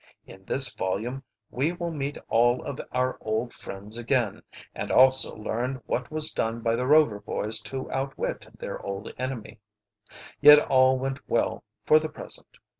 In 0.25 0.45
this 0.45 0.73
volume 0.73 1.21
we 1.51 1.73
will 1.73 1.91
meet 1.91 2.17
all 2.27 2.63
of 2.63 2.81
our 2.91 3.19
old 3.21 3.53
friends 3.53 3.99
again, 3.99 4.41
and 4.73 4.91
also 4.91 5.35
learn 5.35 5.75
what 5.85 6.09
was 6.09 6.31
done 6.31 6.61
by 6.61 6.75
the 6.75 6.87
Rover 6.87 7.19
boys 7.19 7.59
to 7.69 7.87
outwit 7.91 8.47
their 8.57 8.81
old 8.83 9.13
enemy. 9.19 9.59
Yet 10.41 10.57
all 10.57 10.97
went 10.97 11.19
well 11.29 11.63
for 11.85 11.99
the 11.99 12.09
present. 12.09 12.57